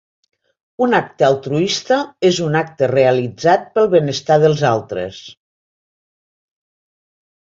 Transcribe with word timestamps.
Un 0.83 0.93
acte 0.99 1.25
altruista 1.25 1.97
és 2.29 2.39
un 2.45 2.57
acte 2.61 2.89
realitzat 2.91 3.67
pel 3.75 3.89
benestar 3.91 4.39
dels 4.45 4.63
altres. 4.71 5.21